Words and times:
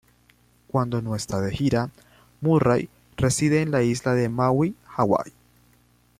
Cuando 0.65 0.99
no 1.03 1.15
está 1.15 1.39
de 1.41 1.51
gira, 1.51 1.91
Murray 2.41 2.89
reside 3.17 3.61
en 3.61 3.69
la 3.69 3.83
isla 3.83 4.15
de 4.15 4.29
Maui, 4.29 4.73
Hawaii. 4.97 5.31